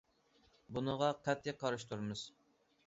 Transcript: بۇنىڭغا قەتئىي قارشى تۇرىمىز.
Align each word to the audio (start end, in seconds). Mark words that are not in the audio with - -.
بۇنىڭغا 0.77 1.11
قەتئىي 1.29 1.57
قارشى 1.63 1.91
تۇرىمىز. 1.93 2.27